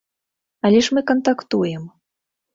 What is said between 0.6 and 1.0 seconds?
Але ж